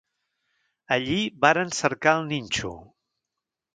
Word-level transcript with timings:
Allí 0.95 1.19
varen 1.45 1.75
cercar 1.81 2.15
el 2.23 2.27
ninxo 2.33 2.73